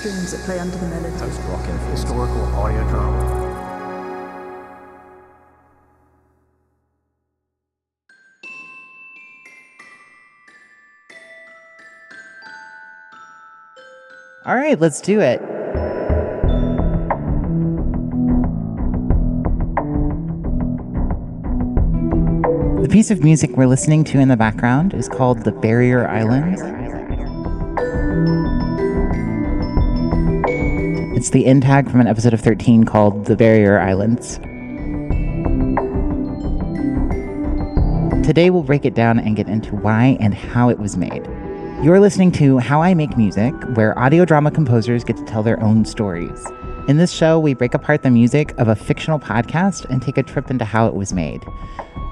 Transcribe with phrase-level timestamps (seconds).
[0.00, 1.14] strings that play under the melody.
[1.18, 3.48] Post-rock and historical audio drama.
[14.46, 15.38] All right, let's do it.
[22.80, 26.62] The piece of music we're listening to in the background is called The Barrier Islands.
[31.20, 34.38] It's the end tag from an episode of 13 called The Barrier Islands.
[38.26, 41.26] Today we'll break it down and get into why and how it was made.
[41.84, 45.62] You're listening to How I Make Music, where audio drama composers get to tell their
[45.62, 46.42] own stories.
[46.88, 50.22] In this show, we break apart the music of a fictional podcast and take a
[50.22, 51.44] trip into how it was made.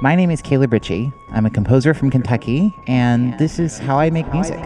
[0.00, 1.12] My name is Caleb Ritchie.
[1.32, 4.62] I'm a composer from Kentucky, and this is How I Make Music.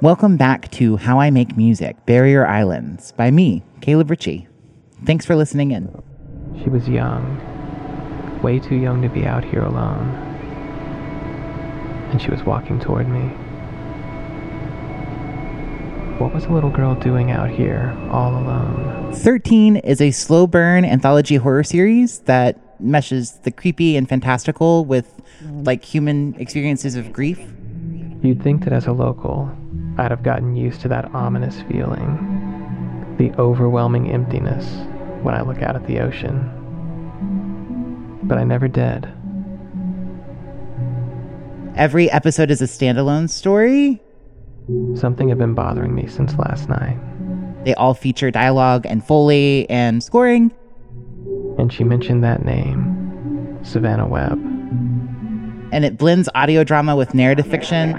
[0.00, 4.46] Welcome back to How I Make Music Barrier Islands by me, Caleb Ritchie.
[5.04, 5.90] Thanks for listening in.
[6.62, 10.06] She was young, way too young to be out here alone.
[12.12, 13.22] And she was walking toward me.
[16.22, 19.12] What was a little girl doing out here, all alone?
[19.14, 25.20] 13 is a slow burn anthology horror series that meshes the creepy and fantastical with
[25.42, 27.40] like human experiences of grief.
[28.22, 29.50] You'd think that as a local,
[29.98, 34.64] I'd have gotten used to that ominous feeling, the overwhelming emptiness
[35.22, 36.54] when I look out at the ocean.
[38.22, 39.08] But I never did.
[41.74, 44.00] Every episode is a standalone story.
[44.94, 46.98] Something had been bothering me since last night,
[47.64, 50.52] They all feature dialogue and foley and scoring.
[51.58, 54.38] and she mentioned that name, Savannah Webb.
[55.72, 57.92] And it blends audio drama with narrative fiction.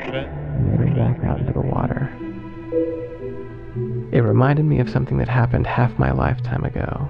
[4.19, 7.09] It reminded me of something that happened half my lifetime ago,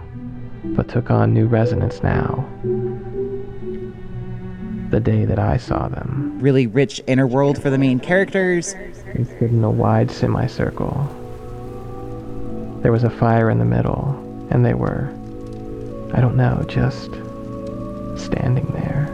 [0.64, 2.48] but took on new resonance now.
[4.92, 6.38] The day that I saw them.
[6.40, 8.76] Really rich inner world for the main characters.
[9.16, 10.94] They stood in a wide semicircle.
[12.84, 14.14] There was a fire in the middle,
[14.52, 15.10] and they were,
[16.14, 17.10] I don't know, just
[18.24, 19.08] standing there.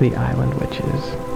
[0.00, 1.27] The island witches.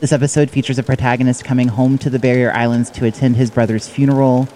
[0.00, 3.86] This episode features a protagonist coming home to the Barrier Islands to attend his brother's
[3.86, 4.48] funeral.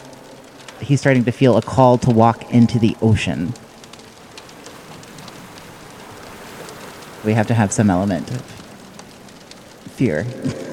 [0.81, 3.53] He's starting to feel a call to walk into the ocean.
[7.27, 8.41] We have to have some element of
[9.93, 10.25] fear.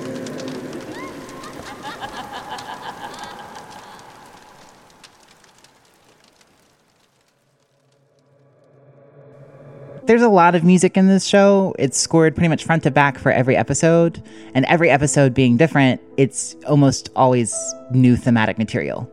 [10.11, 11.73] There's a lot of music in this show.
[11.79, 14.21] It's scored pretty much front to back for every episode,
[14.53, 17.55] and every episode being different, it's almost always
[17.93, 19.09] new thematic material.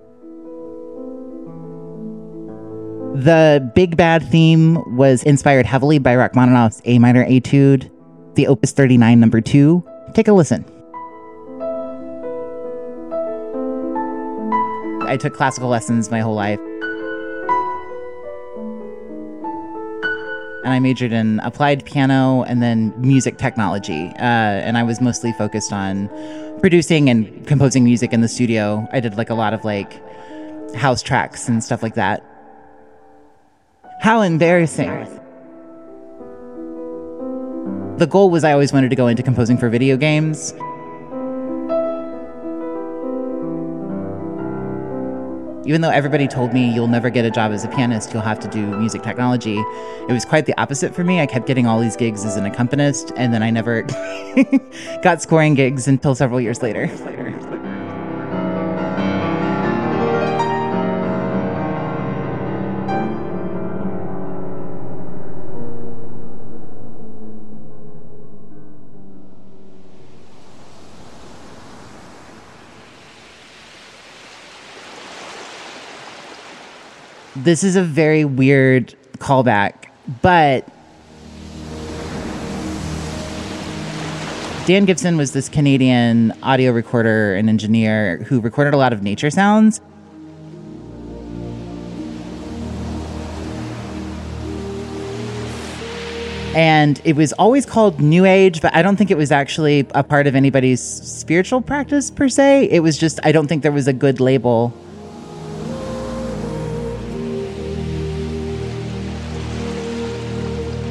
[3.14, 7.88] The Big Bad theme was inspired heavily by Rachmaninoff's A minor etude,
[8.34, 9.84] the Opus 39 number 2.
[10.14, 10.64] Take a listen.
[15.06, 16.58] I took classical lessons my whole life.
[20.68, 24.12] And I majored in applied piano and then music technology.
[24.18, 26.10] Uh, and I was mostly focused on
[26.60, 28.86] producing and composing music in the studio.
[28.92, 29.94] I did like a lot of like
[30.74, 32.22] house tracks and stuff like that.
[34.02, 34.90] How embarrassing.
[37.96, 40.52] The goal was I always wanted to go into composing for video games.
[45.68, 48.40] Even though everybody told me you'll never get a job as a pianist, you'll have
[48.40, 51.20] to do music technology, it was quite the opposite for me.
[51.20, 53.82] I kept getting all these gigs as an accompanist, and then I never
[55.02, 56.88] got scoring gigs until several years later.
[77.44, 79.86] This is a very weird callback,
[80.22, 80.68] but
[84.66, 89.30] Dan Gibson was this Canadian audio recorder and engineer who recorded a lot of nature
[89.30, 89.80] sounds.
[96.56, 100.02] And it was always called New Age, but I don't think it was actually a
[100.02, 102.68] part of anybody's spiritual practice per se.
[102.68, 104.74] It was just, I don't think there was a good label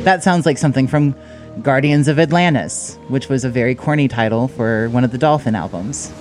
[0.08, 1.16] That sounds like something from
[1.62, 6.14] Guardians of Atlantis, which was a very corny title for one of the Dolphin albums.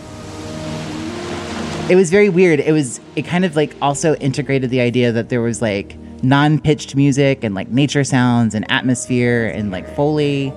[1.88, 2.58] It was very weird.
[2.58, 6.96] It was it kind of like also integrated the idea that there was like non-pitched
[6.96, 10.52] music and like nature sounds and atmosphere and like foley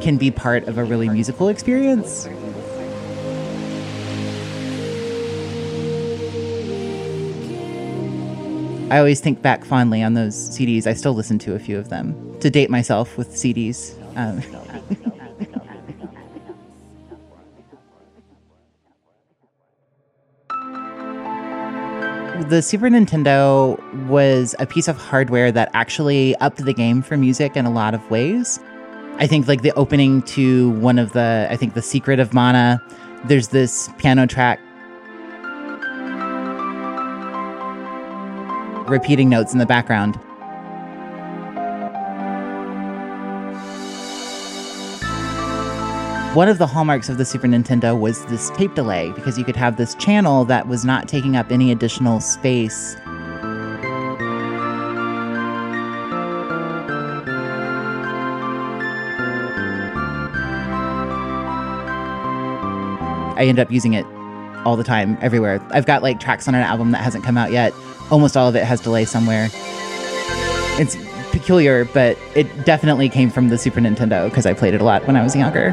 [0.00, 2.28] can be part of a really musical experience.
[8.90, 10.86] I always think back fondly on those CDs.
[10.86, 13.94] I still listen to a few of them to date myself with CDs.
[14.16, 14.38] Um,
[22.48, 27.58] the Super Nintendo was a piece of hardware that actually upped the game for music
[27.58, 28.58] in a lot of ways.
[29.18, 32.82] I think like the opening to one of the I think the Secret of Mana,
[33.26, 34.60] there's this piano track
[38.90, 40.18] repeating notes in the background.
[46.34, 49.56] One of the hallmarks of the Super Nintendo was this tape delay because you could
[49.56, 52.96] have this channel that was not taking up any additional space.
[63.36, 64.04] I end up using it
[64.66, 65.60] all the time, everywhere.
[65.70, 67.72] I've got like tracks on an album that hasn't come out yet.
[68.10, 69.48] Almost all of it has delay somewhere.
[70.80, 70.96] It's
[71.30, 75.06] peculiar, but it definitely came from the Super Nintendo because I played it a lot
[75.06, 75.72] when I was younger.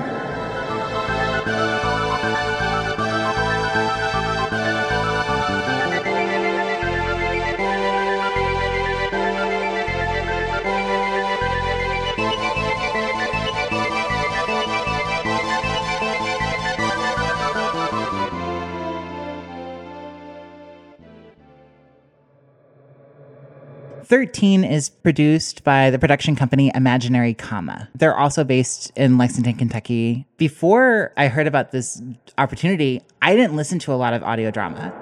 [24.05, 27.89] 13 is produced by the production company Imaginary Comma.
[27.95, 30.27] They're also based in Lexington, Kentucky.
[30.37, 32.01] Before I heard about this
[32.37, 34.93] opportunity, I didn't listen to a lot of audio drama.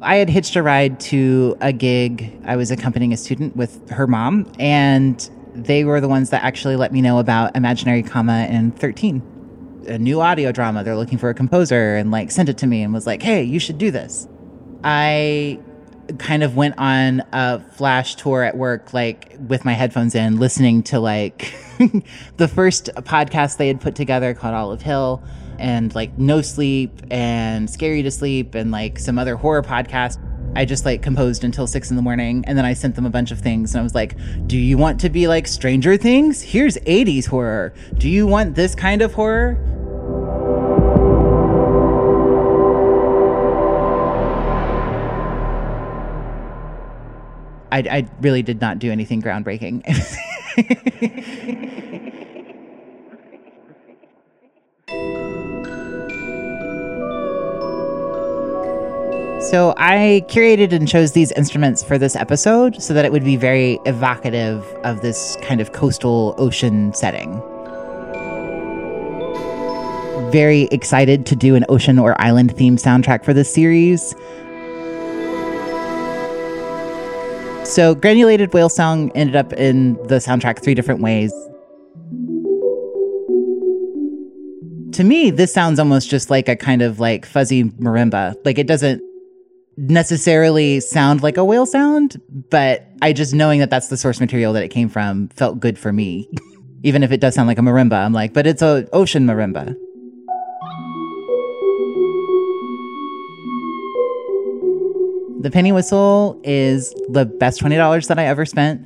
[0.00, 2.40] I had hitched a ride to a gig.
[2.44, 6.76] I was accompanying a student with her mom, and they were the ones that actually
[6.76, 9.30] let me know about Imaginary Comma and 13
[9.86, 10.82] a new audio drama.
[10.82, 13.42] They're looking for a composer and like sent it to me and was like, hey,
[13.42, 14.26] you should do this.
[14.84, 15.58] I
[16.18, 20.82] kind of went on a flash tour at work, like with my headphones in, listening
[20.84, 21.54] to like
[22.36, 25.22] the first podcast they had put together called Olive Hill
[25.58, 30.18] and like No Sleep and Scary to Sleep and like some other horror podcast.
[30.56, 33.10] I just like composed until six in the morning and then I sent them a
[33.10, 34.16] bunch of things and I was like,
[34.46, 36.42] Do you want to be like Stranger Things?
[36.42, 37.72] Here's 80s horror.
[37.96, 39.58] Do you want this kind of horror?
[47.74, 49.82] I, I really did not do anything groundbreaking.
[59.40, 63.36] So I curated and chose these instruments for this episode so that it would be
[63.36, 67.42] very evocative of this kind of coastal ocean setting.
[70.32, 74.14] Very excited to do an ocean or island theme soundtrack for this series.
[77.64, 81.32] So, Granulated Whale Song ended up in the soundtrack three different ways.
[84.92, 88.36] To me, this sounds almost just like a kind of like fuzzy marimba.
[88.44, 89.02] Like it doesn't
[89.76, 94.52] necessarily sound like a whale sound, but I just knowing that that's the source material
[94.52, 96.28] that it came from felt good for me.
[96.84, 99.74] Even if it does sound like a marimba, I'm like, but it's a ocean marimba.
[105.44, 108.80] The penny whistle is the best $20 that I ever spent.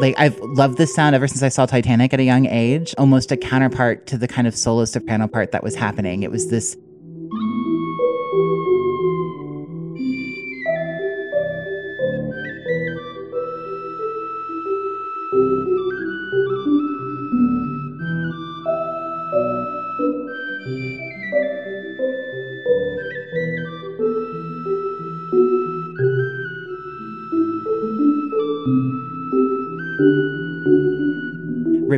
[0.00, 3.32] Like, I've loved this sound ever since I saw Titanic at a young age, almost
[3.32, 6.24] a counterpart to the kind of solo soprano part that was happening.
[6.24, 6.76] It was this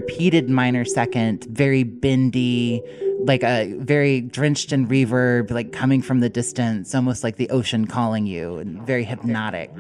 [0.00, 2.83] repeated minor second, very bendy,
[3.25, 7.87] like a very drenched in reverb, like coming from the distance, almost like the ocean
[7.87, 9.75] calling you, and very hypnotic.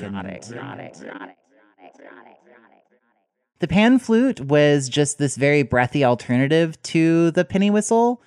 [3.60, 8.22] The pan flute was just this very breathy alternative to the penny whistle.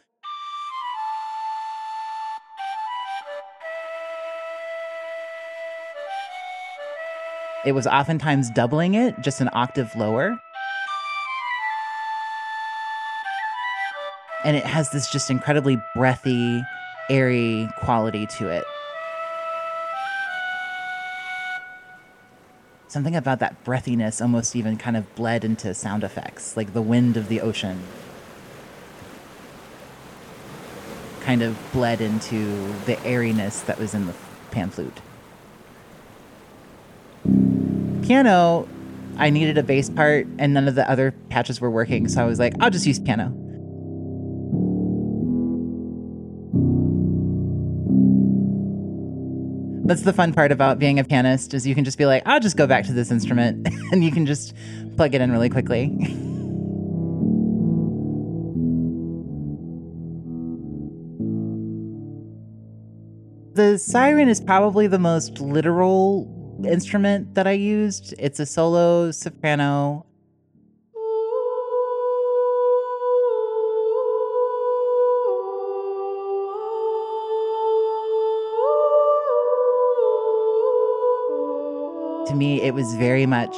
[7.66, 10.38] it was oftentimes doubling it, just an octave lower.
[14.44, 16.62] And it has this just incredibly breathy,
[17.10, 18.66] airy quality to it.
[22.88, 27.18] Something about that breathiness almost even kind of bled into sound effects, like the wind
[27.18, 27.82] of the ocean.
[31.22, 34.14] Kind of bled into the airiness that was in the
[34.52, 35.02] pan flute.
[38.04, 38.68] Piano,
[39.18, 42.26] I needed a bass part and none of the other patches were working, so I
[42.26, 43.34] was like, I'll just use piano.
[49.86, 52.40] That's the fun part about being a pianist is you can just be like, I'll
[52.40, 54.54] just go back to this instrument and you can just
[54.96, 55.88] plug it in really quickly.
[63.54, 66.30] the siren is probably the most literal
[66.66, 68.16] instrument that I used.
[68.18, 70.06] It's a solo soprano.
[82.34, 83.54] To me, it was very much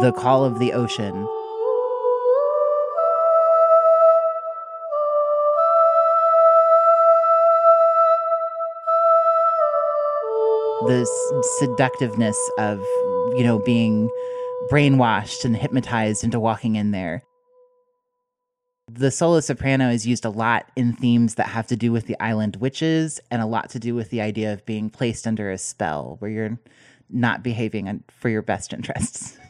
[0.00, 1.28] the call of the ocean.
[10.86, 11.06] the
[11.58, 12.80] seductiveness of,
[13.36, 14.08] you know, being
[14.70, 17.22] brainwashed and hypnotized into walking in there.
[18.90, 22.18] The solo soprano is used a lot in themes that have to do with the
[22.18, 25.58] island witches and a lot to do with the idea of being placed under a
[25.58, 26.58] spell where you're
[27.12, 29.38] not behaving for your best interests.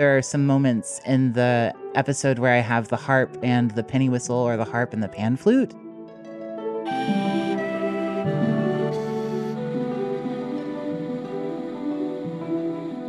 [0.00, 4.08] there are some moments in the episode where I have the harp and the penny
[4.08, 5.74] whistle or the harp and the pan flute.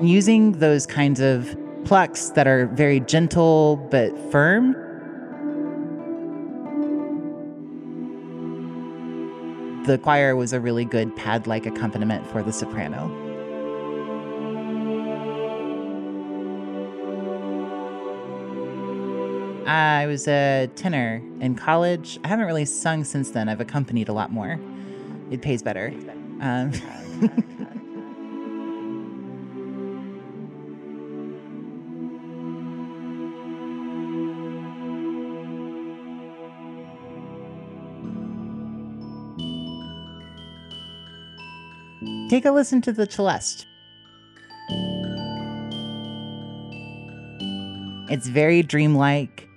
[0.02, 1.56] Using those kinds of
[1.86, 4.74] plucks that are very gentle but firm.
[9.86, 13.10] The choir was a really good pad like accompaniment for the soprano.
[19.68, 22.20] I was a tenor in college.
[22.24, 23.48] I haven't really sung since then.
[23.48, 24.60] I've accompanied a lot more.
[25.30, 25.94] It pays better.
[26.42, 26.72] Um,
[42.32, 43.68] Take a listen to the Celeste.
[48.10, 49.50] It's very dreamlike.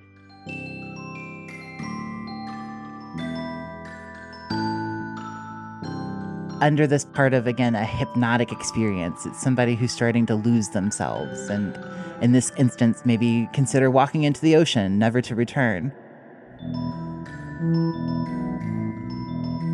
[6.61, 9.25] under this part of again a hypnotic experience.
[9.25, 11.79] It's somebody who's starting to lose themselves and
[12.23, 15.93] in this instance maybe consider walking into the ocean never to return.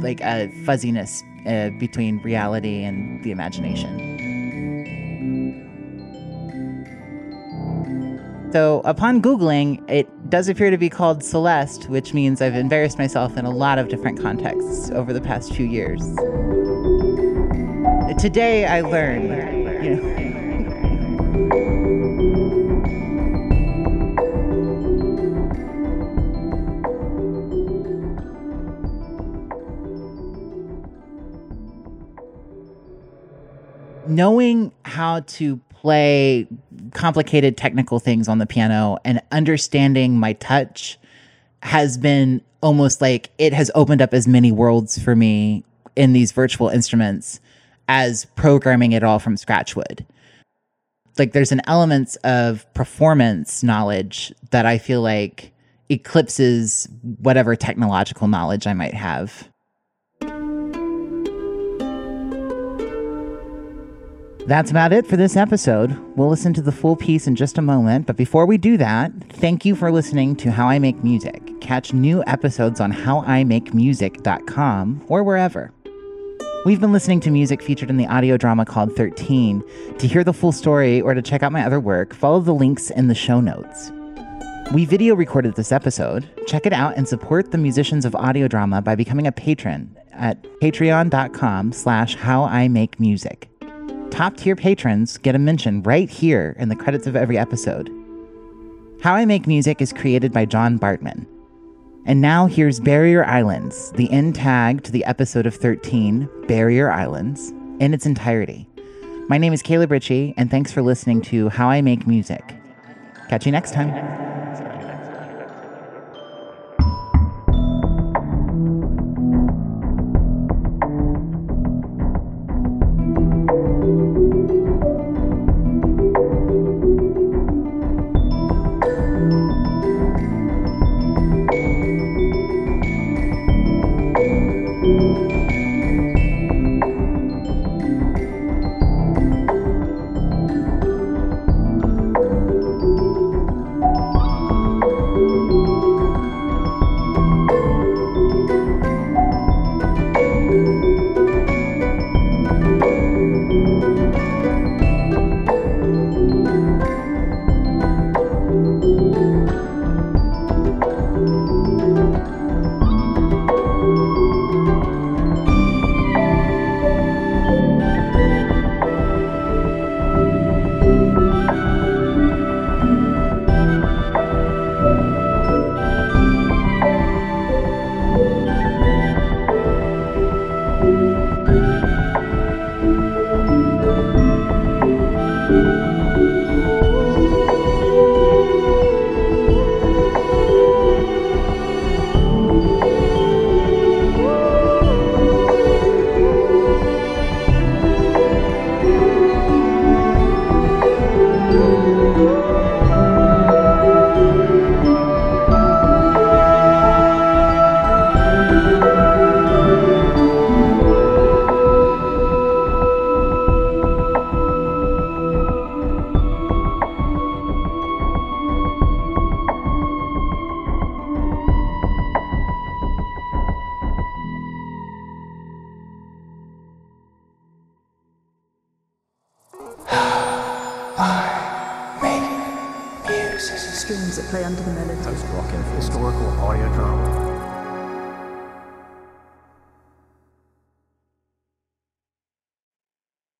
[0.00, 4.10] Like a fuzziness uh, between reality and the imagination.
[8.52, 13.36] So, upon Googling, it does appear to be called celesta, which means I've embarrassed myself
[13.36, 16.00] in a lot of different contexts over the past few years.
[18.20, 20.29] Today I learned, you know.
[34.10, 36.46] Knowing how to play
[36.92, 40.98] complicated technical things on the piano and understanding my touch
[41.62, 45.64] has been almost like it has opened up as many worlds for me
[45.96, 47.40] in these virtual instruments
[47.88, 50.06] as programming it all from scratch would.
[51.18, 55.52] Like there's an element of performance knowledge that I feel like
[55.88, 56.88] eclipses
[57.18, 59.49] whatever technological knowledge I might have.
[64.46, 65.96] That's about it for this episode.
[66.16, 69.12] We'll listen to the full piece in just a moment, but before we do that,
[69.34, 71.60] thank you for listening to How I Make Music.
[71.60, 75.72] Catch new episodes on howimakemusic.com or wherever.
[76.66, 79.62] We've been listening to music featured in the audio drama called 13.
[79.98, 82.90] To hear the full story or to check out my other work, follow the links
[82.90, 83.92] in the show notes.
[84.72, 86.28] We video recorded this episode.
[86.46, 90.42] Check it out and support the musicians of audio drama by becoming a patron at
[90.60, 93.48] patreon.com slash how I make music.
[94.10, 97.88] Top tier patrons get a mention right here in the credits of every episode.
[99.02, 101.26] How I Make Music is created by John Bartman.
[102.06, 107.50] And now here's Barrier Islands, the end tag to the episode of 13, Barrier Islands,
[107.78, 108.68] in its entirety.
[109.28, 112.56] My name is Caleb Ritchie, and thanks for listening to How I Make Music.
[113.28, 114.29] Catch you next time.